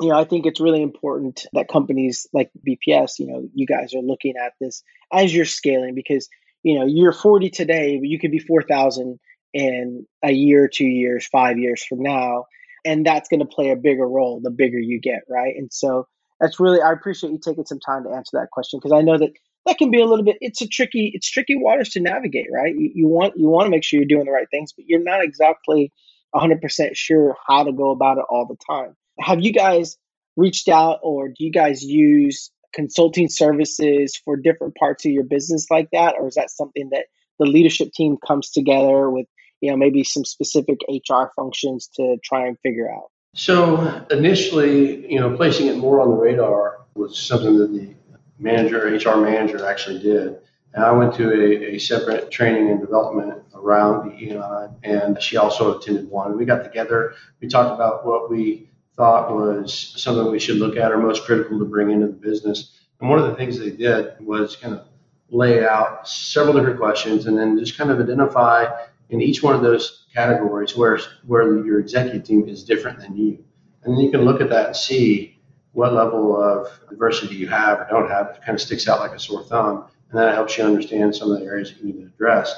[0.00, 3.94] you know, I think it's really important that companies like BPS, you know, you guys
[3.94, 6.28] are looking at this as you're scaling because,
[6.62, 9.18] you know, you're 40 today, but you could be 4,000
[9.54, 12.44] in a year, two years, five years from now.
[12.84, 15.54] And that's going to play a bigger role the bigger you get, right?
[15.56, 16.06] And so
[16.40, 19.18] that's really, I appreciate you taking some time to answer that question because I know
[19.18, 19.32] that
[19.66, 22.74] that can be a little bit, it's a tricky, it's tricky waters to navigate, right?
[22.74, 25.02] You, you want, you want to make sure you're doing the right things, but you're
[25.02, 25.92] not exactly
[26.34, 28.94] 100% sure how to go about it all the time.
[29.18, 29.96] Have you guys
[30.36, 35.66] reached out or do you guys use consulting services for different parts of your business
[35.70, 36.14] like that?
[36.18, 37.06] Or is that something that
[37.38, 39.26] the leadership team comes together with
[39.60, 43.10] you know maybe some specific hr functions to try and figure out?
[43.34, 47.94] So initially you know placing it more on the radar was something that the
[48.38, 50.38] manager hr manager actually did
[50.74, 55.78] and I went to a, a separate training and development around DEI, and she also
[55.78, 56.36] attended one.
[56.36, 60.92] We got together, we talked about what we thought was something we should look at
[60.92, 62.78] or most critical to bring into the business.
[63.00, 64.86] And one of the things they did was kind of
[65.30, 68.66] lay out several different questions and then just kind of identify
[69.10, 73.44] in each one of those categories where where your executive team is different than you.
[73.84, 75.38] And then you can look at that and see
[75.72, 78.30] what level of diversity you have or don't have.
[78.30, 79.86] It kind of sticks out like a sore thumb.
[80.10, 82.54] And that helps you understand some of the areas that you need to address.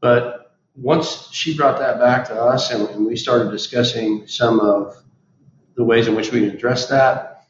[0.00, 5.04] But once she brought that back to us and, and we started discussing some of
[5.76, 7.46] the ways in which we can address that.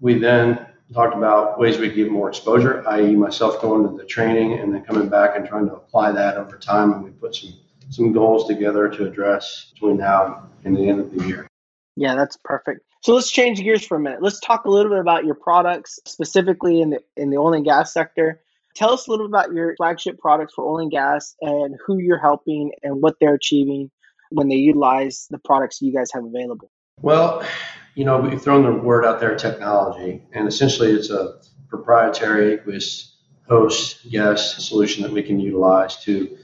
[0.00, 4.04] We then talked about ways we could get more exposure, i.e., myself going to the
[4.04, 6.92] training and then coming back and trying to apply that over time.
[6.92, 7.54] And we put some
[7.90, 11.46] some goals together to address between now and the end of the year.
[11.94, 12.80] Yeah, that's perfect.
[13.02, 14.22] So let's change gears for a minute.
[14.22, 17.64] Let's talk a little bit about your products, specifically in the in the oil and
[17.64, 18.40] gas sector.
[18.74, 21.98] Tell us a little bit about your flagship products for oil and gas and who
[21.98, 23.90] you're helping and what they're achieving
[24.30, 26.70] when they utilize the products you guys have available.
[27.00, 27.46] Well,
[27.94, 33.16] you know, we've thrown the word out there, technology, and essentially it's a proprietary aqueous
[33.46, 36.38] host gas solution that we can utilize to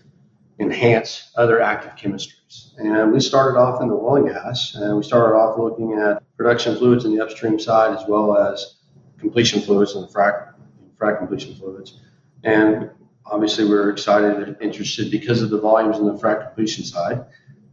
[0.58, 2.76] enhance other active chemistries.
[2.76, 6.22] And we started off in the oil and gas, and we started off looking at
[6.36, 8.76] production fluids in the upstream side as well as
[9.18, 10.52] completion fluids and frac,
[11.00, 12.00] frac completion fluids.
[12.44, 12.90] And
[13.26, 17.24] obviously, we are excited and interested because of the volumes in the frac completion side.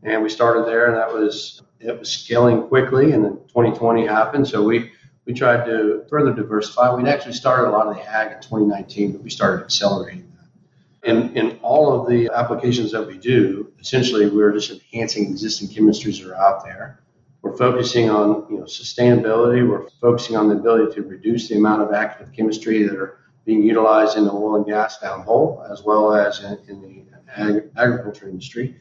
[0.04, 4.48] And we started there, and that was it was scaling quickly, and then 2020 happened.
[4.48, 4.92] So we
[5.26, 6.94] we tried to further diversify.
[6.94, 11.10] We'd actually started a lot of the ag in 2019, but we started accelerating that.
[11.10, 16.22] And in all of the applications that we do, essentially we're just enhancing existing chemistries
[16.22, 17.00] that are out there.
[17.42, 19.68] We're focusing on you know sustainability.
[19.68, 23.62] We're focusing on the ability to reduce the amount of active chemistry that are being
[23.62, 27.04] utilized in the oil and gas downhole, as well as in, in the
[27.38, 28.76] ag- agriculture industry.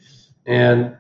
[0.47, 0.97] And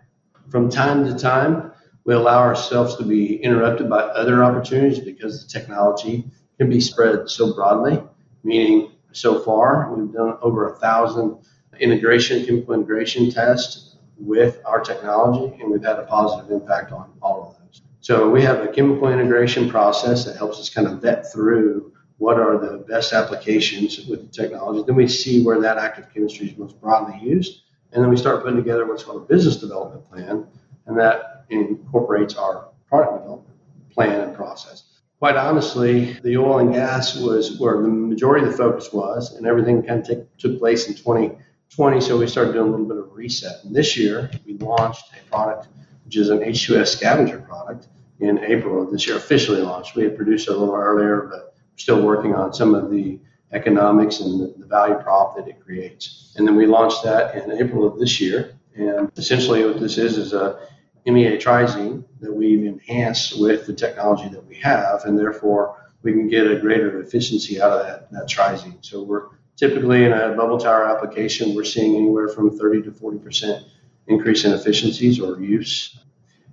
[0.50, 1.72] from time to time,
[2.05, 6.24] we allow ourselves to be interrupted by other opportunities because the technology
[6.59, 8.03] can be spread so broadly,
[8.42, 11.38] meaning so far we've done over a thousand
[11.81, 17.48] integration, chemical integration tests with our technology, and we've had a positive impact on all
[17.48, 17.83] of those.
[18.00, 22.38] So we have a chemical integration process that helps us kind of vet through what
[22.38, 24.85] are the best applications with the technology.
[24.87, 28.42] Then we see where that active chemistry is most broadly used, and then we start
[28.42, 30.46] putting together what's called a business development plan,
[30.87, 33.57] and that incorporates our product development
[33.90, 34.85] plan and process.
[35.18, 39.46] Quite honestly, the oil and gas was where the majority of the focus was, and
[39.46, 42.00] everything kind of take, took place in 2020.
[42.00, 43.64] So we started doing a little bit of reset.
[43.64, 45.68] And this year, we launched a product
[46.05, 47.88] which is an H2S scavenger product
[48.20, 49.96] in April of this year, officially launched.
[49.96, 53.18] We had produced it a little earlier, but still working on some of the
[53.52, 56.34] economics and the, value prop that it creates.
[56.37, 58.56] And then we launched that in April of this year.
[58.74, 60.58] And essentially, what this is is a
[61.06, 66.28] MEA triazine that we've enhanced with the technology that we have, and therefore we can
[66.28, 68.84] get a greater efficiency out of that, that triazine.
[68.84, 73.64] So we're typically in a bubble tower application, we're seeing anywhere from 30 to 40%
[74.06, 75.98] increase in efficiencies or use.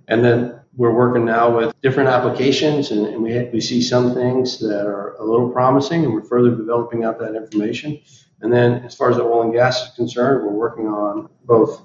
[0.08, 4.58] And then we're working now with different applications, and, and we, we see some things
[4.60, 8.00] that are a little promising, and we're further developing out that information.
[8.40, 11.82] And then, as far as the oil and gas is concerned, we're working on both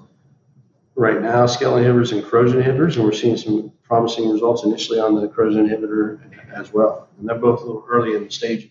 [0.96, 5.14] right now scale inhibitors and corrosion inhibitors, and we're seeing some promising results initially on
[5.14, 6.20] the corrosion inhibitor
[6.52, 7.08] as well.
[7.18, 8.70] And they're both a little early in the stage,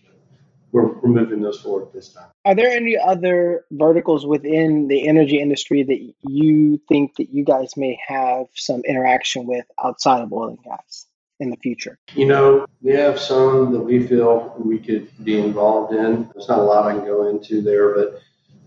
[0.72, 2.28] we're, we're moving those forward this time.
[2.44, 7.76] Are there any other verticals within the energy industry that you think that you guys
[7.76, 11.06] may have some interaction with outside of oil and gas
[11.40, 11.98] in the future?
[12.14, 16.28] You know, we have some that we feel we could be involved in.
[16.34, 18.20] There's not a lot I can go into there, but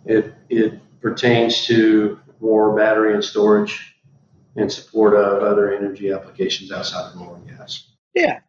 [0.05, 3.95] it it pertains to more battery and storage
[4.55, 7.87] in support of other energy applications outside of oil and gas.
[8.13, 8.39] Yeah,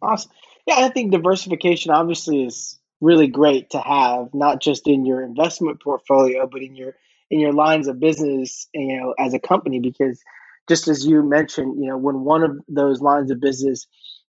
[0.00, 0.32] awesome.
[0.66, 5.82] Yeah, I think diversification obviously is really great to have, not just in your investment
[5.82, 6.94] portfolio, but in your
[7.30, 9.80] in your lines of business, you know, as a company.
[9.80, 10.22] Because
[10.68, 13.86] just as you mentioned, you know, when one of those lines of business,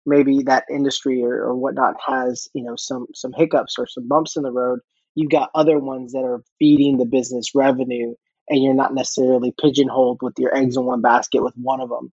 [0.06, 4.36] maybe that industry or, or whatnot has, you know, some some hiccups or some bumps
[4.36, 4.80] in the road,
[5.14, 8.14] you've got other ones that are feeding the business revenue
[8.48, 12.12] and you're not necessarily pigeonholed with your eggs in one basket with one of them.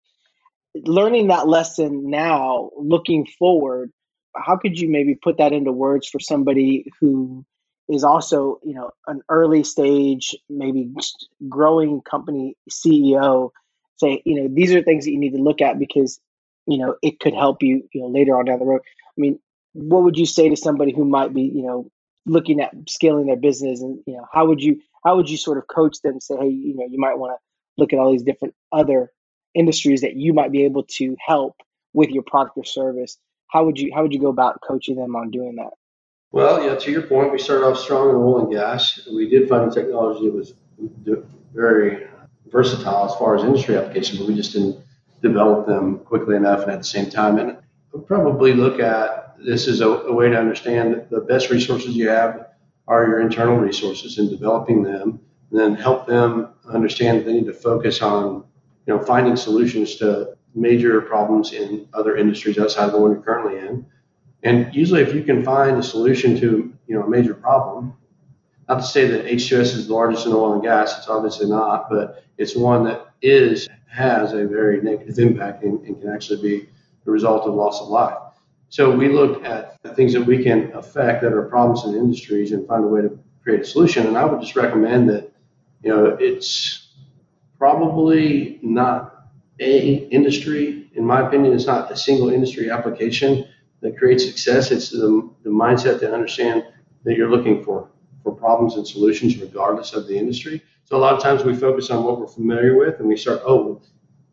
[0.76, 3.92] Learning that lesson now, looking forward,
[4.46, 7.46] how could you maybe put that into words for somebody who
[7.90, 10.92] is also, you know, an early stage, maybe
[11.48, 13.52] growing company CEO?
[13.98, 16.20] Say, you know, these are things that you need to look at because,
[16.68, 18.82] you know, it could help you, you know, later on down the road.
[18.86, 19.40] I mean,
[19.74, 21.90] what would you say to somebody who might be, you know,
[22.28, 25.58] looking at scaling their business and you know how would you how would you sort
[25.58, 28.24] of coach them say hey you know you might want to look at all these
[28.24, 29.10] different other
[29.56, 31.56] industries that you might be able to help
[31.94, 33.18] with your product or service
[33.48, 35.72] how would you how would you go about coaching them on doing that?
[36.32, 39.08] Well yeah to your point we started off strong in oil and gas.
[39.12, 40.54] We did find a technology that was
[41.54, 42.08] very
[42.52, 44.78] versatile as far as industry application but we just didn't
[45.22, 47.38] develop them quickly enough and at the same time.
[47.40, 47.58] And
[47.92, 52.10] we'll probably look at this is a, a, way to understand the best resources you
[52.10, 52.48] have
[52.88, 55.20] are your internal resources and developing them,
[55.52, 58.46] and then help them understand that they need to focus on,
[58.86, 63.22] you know, finding solutions to major problems in other industries outside of the one you're
[63.22, 63.86] currently in.
[64.44, 67.94] And usually, if you can find a solution to, you know, a major problem,
[68.68, 71.90] not to say that H2S is the largest in oil and gas, it's obviously not,
[71.90, 76.70] but it's one that is has a very negative impact and, and can actually be
[77.06, 78.18] the result of loss of life.
[78.70, 82.68] So we looked at things that we can affect that are problems in industries and
[82.68, 84.06] find a way to create a solution.
[84.08, 85.32] And I would just recommend that,
[85.82, 86.90] you know, it's
[87.58, 89.17] probably not
[89.60, 90.90] a industry.
[90.94, 93.46] In my opinion, it's not a single industry application
[93.82, 94.72] that creates success.
[94.72, 96.64] It's the, the mindset to understand
[97.04, 97.90] that you're looking for
[98.24, 100.62] for problems and solutions regardless of the industry.
[100.84, 103.42] So a lot of times we focus on what we're familiar with and we start,
[103.46, 103.82] oh,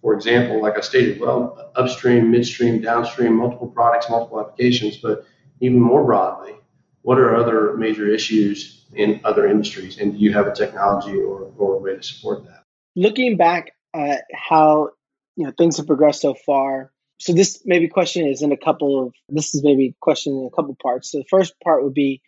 [0.02, 5.24] for example, like I stated, well, upstream, midstream, downstream, multiple products, multiple applications, but
[5.60, 6.54] even more broadly,
[7.02, 9.98] what are other major issues in other industries?
[9.98, 12.64] And do you have a technology or, or a way to support that?
[12.96, 14.90] Looking back at how
[15.36, 19.06] you know things have progressed so far, so this maybe question is in a couple
[19.06, 21.10] of this is maybe question in a couple parts.
[21.10, 22.20] So the first part would be,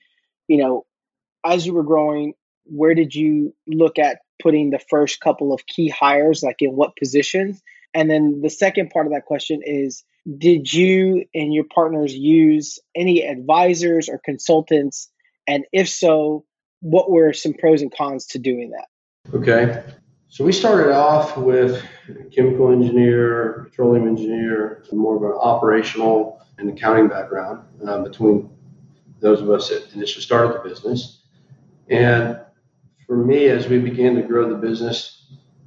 [0.49, 0.87] you know,
[1.45, 5.89] as you were growing, where did you look at putting the first couple of key
[5.89, 7.63] hires, like in what positions?
[7.95, 10.05] And then the second part of that question is
[10.39, 15.11] Did you and your partners use any advisors or consultants?
[15.49, 16.45] And if so,
[16.81, 19.37] what were some pros and cons to doing that?
[19.37, 19.83] Okay.
[20.29, 21.83] So we started off with
[22.35, 28.51] chemical engineer, petroleum engineer, more of an operational and accounting background uh, between
[29.21, 31.23] those of us that initially started the business.
[31.89, 32.41] And
[33.07, 35.27] for me, as we began to grow the business,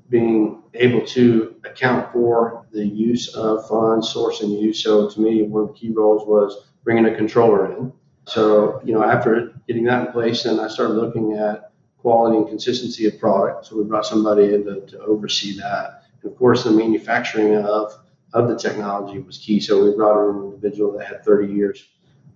[0.10, 4.84] being able to account for the use of funds, source and use.
[4.84, 7.94] So to me, one of the key roles was bringing a controller in.
[8.26, 12.48] So, you know, after getting that in place, then I started looking at quality and
[12.48, 13.66] consistency of product.
[13.66, 15.99] So we brought somebody in to, to oversee that.
[16.24, 17.94] Of course, the manufacturing of,
[18.34, 19.60] of the technology was key.
[19.60, 21.86] So we brought in an individual that had 30 years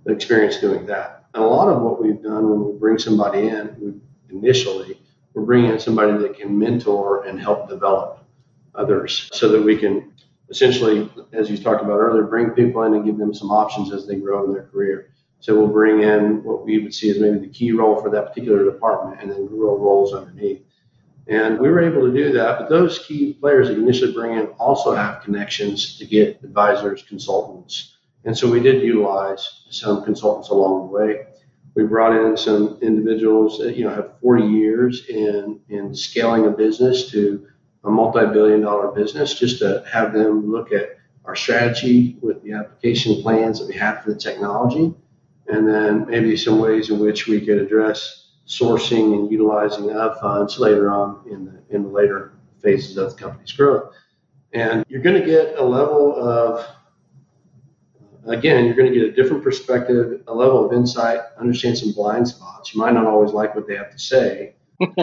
[0.06, 1.26] of experience doing that.
[1.34, 5.00] And a lot of what we've done when we bring somebody in, we initially,
[5.34, 8.24] we're bringing in somebody that can mentor and help develop
[8.76, 10.14] others so that we can
[10.50, 14.06] essentially, as you talked about earlier, bring people in and give them some options as
[14.06, 15.14] they grow in their career.
[15.40, 18.28] So we'll bring in what we would see as maybe the key role for that
[18.28, 20.62] particular department and then grow roles underneath.
[21.28, 24.38] And we were able to do that, but those key players that you initially bring
[24.38, 27.96] in also have connections to get advisors, consultants.
[28.26, 31.26] And so we did utilize some consultants along the way
[31.76, 36.52] we brought in some individuals that you know have 40 years in in scaling a
[36.52, 37.48] business to
[37.84, 43.22] a multi-billion dollar business just to have them look at our strategy with the application
[43.22, 44.94] plans that we have for the technology
[45.48, 50.60] and then maybe some ways in which we could address sourcing and utilizing of funds
[50.60, 53.94] later on in the in the later phases of the company's growth.
[54.54, 56.66] And you're going to get a level of,
[58.26, 62.28] again, you're going to get a different perspective, a level of insight, understand some blind
[62.28, 62.74] spots.
[62.74, 64.54] You might not always like what they have to say,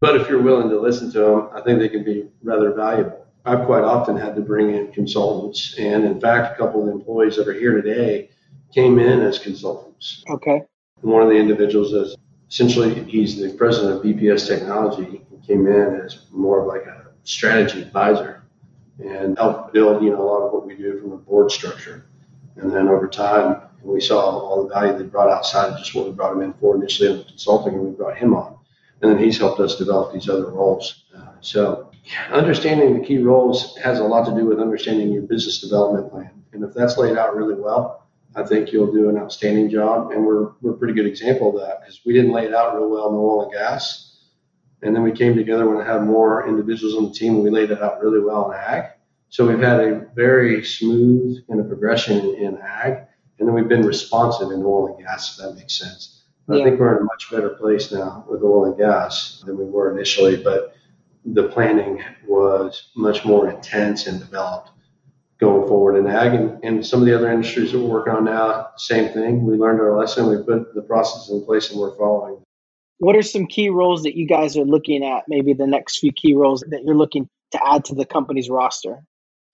[0.00, 3.24] but if you're willing to listen to them, I think they can be rather valuable.
[3.44, 6.92] I've quite often had to bring in consultants, and in fact, a couple of the
[6.92, 8.30] employees that are here today
[8.74, 10.24] came in as consultants.
[10.28, 10.62] Okay.
[11.00, 12.16] One of the individuals is
[12.50, 15.22] essentially he's the president of BPS Technology.
[15.30, 18.42] He came in as more of like a strategy advisor
[18.98, 22.06] and helped build, you know, a lot of what we do from the board structure.
[22.56, 26.06] And then over time, we saw all the value they brought outside of just what
[26.06, 28.58] we brought him in for initially in consulting, and we brought him on.
[29.00, 31.04] And then he's helped us develop these other roles.
[31.16, 31.92] Uh, so
[32.32, 36.30] understanding the key roles has a lot to do with understanding your business development plan.
[36.52, 40.10] And if that's laid out really well, I think you'll do an outstanding job.
[40.12, 42.76] And we're, we're a pretty good example of that because we didn't lay it out
[42.76, 44.04] real well in oil and gas.
[44.82, 47.50] And then we came together when I had more individuals on the team and we
[47.50, 48.90] laid it out really well in ag.
[49.28, 53.04] So we've had a very smooth kind of progression in, in ag.
[53.38, 56.22] And then we've been responsive in oil and gas, if that makes sense.
[56.48, 56.60] Yeah.
[56.60, 59.64] I think we're in a much better place now with oil and gas than we
[59.64, 60.74] were initially, but
[61.24, 64.70] the planning was much more intense and developed
[65.38, 68.24] going forward in ag and, and some of the other industries that we're working on
[68.24, 69.44] now, same thing.
[69.44, 72.42] We learned our lesson, we put the process in place and we're following.
[72.98, 76.10] What are some key roles that you guys are looking at, maybe the next few
[76.12, 79.04] key roles that you're looking to add to the company's roster?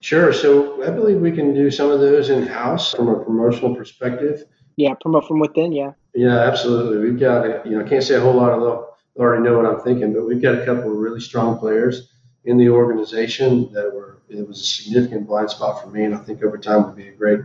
[0.01, 0.33] Sure.
[0.33, 4.43] So I believe we can do some of those in house from a promotional perspective.
[4.77, 5.71] Yeah, promote from within.
[5.71, 5.91] Yeah.
[6.13, 6.97] Yeah, absolutely.
[6.97, 8.85] We've got, you know, I can't say a whole lot of them
[9.17, 12.11] already know what I'm thinking, but we've got a couple of really strong players
[12.43, 16.03] in the organization that were, it was a significant blind spot for me.
[16.03, 17.41] And I think over time would be a great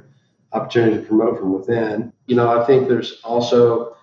[0.52, 2.12] opportunity to promote from within.
[2.26, 3.96] You know, I think there's also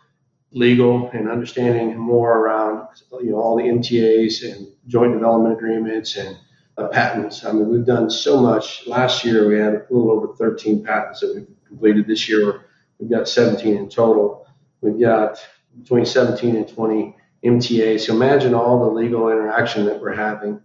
[0.51, 6.37] legal and understanding more around, you know, all the MTAs and joint development agreements and
[6.77, 7.43] uh, patents.
[7.43, 8.87] I mean, we've done so much.
[8.87, 12.07] Last year, we had a little over 13 patents that we've completed.
[12.07, 12.65] This year,
[12.99, 14.47] we've got 17 in total.
[14.81, 15.39] We've got
[15.79, 18.01] between 17 and 20 MTAs.
[18.01, 20.61] So imagine all the legal interaction that we're having.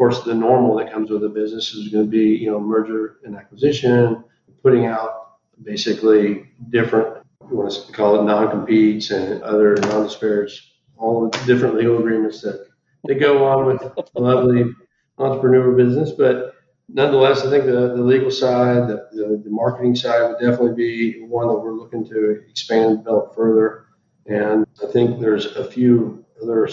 [0.00, 3.18] Course, the normal that comes with a business is going to be, you know, merger
[3.22, 4.24] and acquisition,
[4.62, 5.32] putting out
[5.62, 11.98] basically different, you want to call it non-competes and other non-disparage, all the different legal
[11.98, 12.66] agreements that,
[13.04, 14.74] that go on with a lovely
[15.18, 16.12] entrepreneur business.
[16.12, 16.54] But
[16.88, 21.20] nonetheless, I think the, the legal side, the, the, the, marketing side would definitely be
[21.26, 23.84] one that we're looking to expand and develop further.
[24.24, 26.70] And I think there's a few other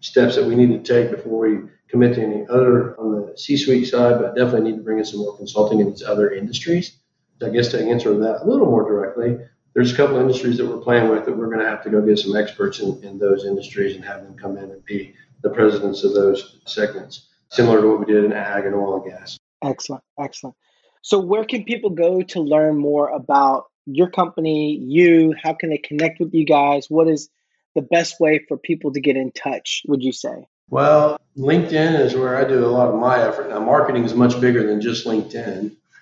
[0.00, 3.86] steps that we need to take before we commit to any other on the C-suite
[3.86, 6.96] side, but definitely need to bring in some more consulting in these other industries.
[7.44, 9.38] I guess to answer that a little more directly,
[9.74, 11.90] there's a couple of industries that we're playing with that we're going to have to
[11.90, 15.14] go get some experts in, in those industries and have them come in and be
[15.42, 19.10] the presidents of those segments similar to what we did in ag and oil and
[19.10, 19.38] gas.
[19.62, 20.56] Excellent, excellent.
[21.02, 25.34] So, where can people go to learn more about your company, you?
[25.40, 26.86] How can they connect with you guys?
[26.88, 27.28] What is
[27.74, 30.46] the best way for people to get in touch, would you say?
[30.70, 33.48] Well, LinkedIn is where I do a lot of my effort.
[33.48, 35.76] Now, marketing is much bigger than just LinkedIn,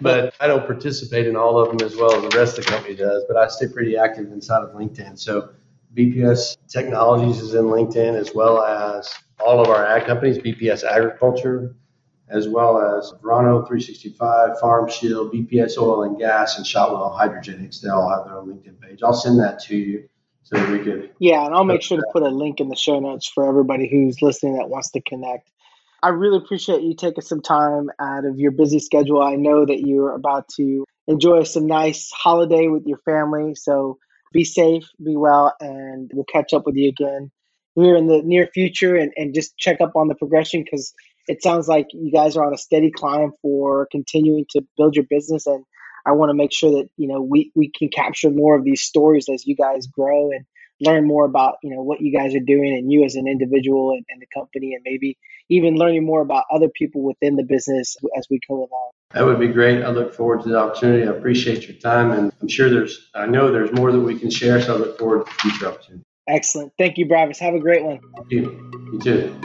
[0.00, 2.70] but I don't participate in all of them as well as the rest of the
[2.70, 5.18] company does, but I stay pretty active inside of LinkedIn.
[5.18, 5.50] So,
[5.94, 11.74] BPS Technologies is in LinkedIn as well as all of our ag companies, BPS Agriculture,
[12.28, 17.80] as well as Verano 365, Farm Shield, BPS Oil and Gas, and Shotwell Hydrogenics.
[17.80, 19.02] They all have their own LinkedIn page.
[19.02, 20.08] I'll send that to you
[20.48, 21.10] so we could.
[21.18, 23.88] Yeah, and I'll make sure to put a link in the show notes for everybody
[23.88, 25.50] who's listening that wants to connect.
[26.02, 29.20] I really appreciate you taking some time out of your busy schedule.
[29.20, 33.54] I know that you're about to enjoy some nice holiday with your family.
[33.56, 33.98] So
[34.32, 37.30] be safe, be well, and we'll catch up with you again
[37.74, 40.92] here in the near future and, and just check up on the progression because
[41.28, 45.04] it sounds like you guys are on a steady climb for continuing to build your
[45.08, 45.64] business and
[46.08, 48.82] I want to make sure that you know we, we can capture more of these
[48.82, 50.44] stories as you guys grow and
[50.80, 53.90] learn more about you know what you guys are doing and you as an individual
[53.90, 55.18] and, and the company and maybe
[55.50, 58.90] even learning more about other people within the business as we go along.
[59.12, 59.82] That would be great.
[59.82, 61.06] I look forward to the opportunity.
[61.06, 64.30] I appreciate your time and I'm sure there's I know there's more that we can
[64.30, 66.04] share, so I look forward to future opportunities.
[66.26, 66.72] Excellent.
[66.78, 67.38] Thank you, Travis.
[67.38, 68.00] Have a great one.
[68.16, 68.70] Thank you.
[68.92, 69.40] You too.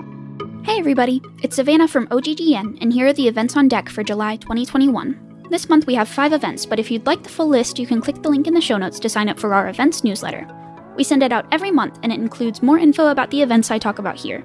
[0.66, 1.22] Hey, everybody.
[1.42, 5.33] It's Savannah from OGGN, and here are the events on deck for July 2021.
[5.54, 8.02] This month we have five events, but if you'd like the full list, you can
[8.02, 10.48] click the link in the show notes to sign up for our events newsletter.
[10.96, 13.78] We send it out every month, and it includes more info about the events I
[13.78, 14.44] talk about here.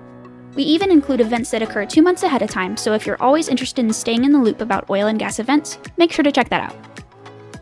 [0.55, 3.49] We even include events that occur two months ahead of time, so if you're always
[3.49, 6.51] interested in staying in the loop about oil and gas events, make sure to check
[6.51, 6.77] that out.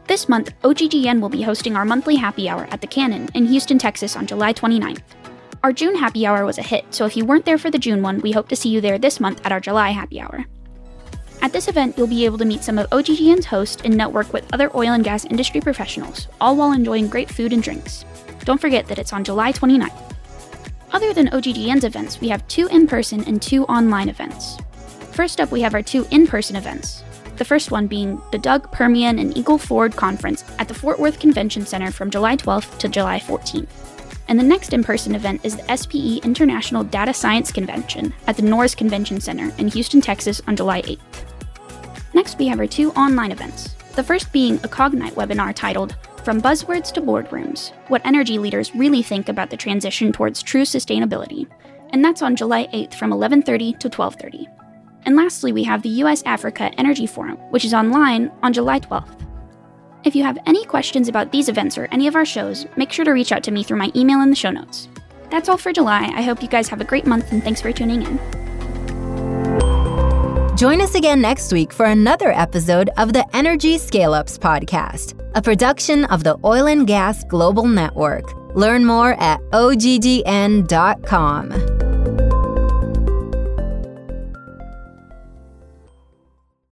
[0.09, 3.79] This month, OGGN will be hosting our monthly happy hour at the Cannon in Houston,
[3.79, 5.03] Texas on July 29th.
[5.63, 8.03] Our June happy hour was a hit, so if you weren't there for the June
[8.03, 10.47] one, we hope to see you there this month at our July happy hour.
[11.43, 14.53] At this event, you'll be able to meet some of OGGN's hosts and network with
[14.53, 18.05] other oil and gas industry professionals, all while enjoying great food and drinks.
[18.45, 20.15] Don't forget that it's on July 29th.
[20.93, 24.57] Other than OGGN's events, we have two in person and two online events.
[25.13, 27.03] First up, we have our two in person events.
[27.37, 31.19] The first one being the DUG Permian and Eagle Ford Conference at the Fort Worth
[31.21, 33.69] Convention Center from July 12th to July 14th.
[34.29, 38.43] And the next in person event is the SPE International Data Science Convention at the
[38.43, 41.26] Norris Convention Center in Houston, Texas on July 8th.
[42.17, 43.75] Next, we have our two online events.
[43.95, 49.03] The first being a Cognite webinar titled From Buzzwords to Boardrooms What Energy Leaders Really
[49.03, 51.47] Think About the Transition Towards True Sustainability.
[51.91, 54.47] And that's on July 8th from 11:30 to 12:30.
[55.05, 59.15] And lastly, we have the US Africa Energy Forum, which is online on July 12th.
[60.05, 63.05] If you have any questions about these events or any of our shows, make sure
[63.05, 64.89] to reach out to me through my email in the show notes.
[65.31, 66.11] That's all for July.
[66.17, 68.56] I hope you guys have a great month and thanks for tuning in.
[70.57, 75.43] Join us again next week for another episode of the Energy Scale Ups Podcast, a
[75.43, 78.25] production of the Oil and Gas Global Network.
[78.57, 80.65] Learn more at oggn.com.